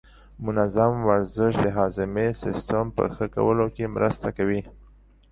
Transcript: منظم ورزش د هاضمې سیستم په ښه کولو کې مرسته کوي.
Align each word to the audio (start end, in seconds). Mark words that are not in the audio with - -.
منظم 0.45 0.93
ورزش 1.07 1.53
د 1.63 1.67
هاضمې 1.77 2.27
سیستم 2.43 2.85
په 2.95 3.03
ښه 3.15 3.25
کولو 3.35 3.65
کې 3.75 3.85
مرسته 3.95 4.27
کوي. 4.37 4.61